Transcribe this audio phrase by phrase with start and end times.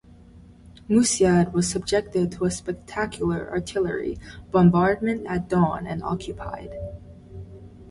[0.89, 4.17] Musiad was subjected to a "spectacular" artillery
[4.49, 6.71] bombardment at dawn and occupied.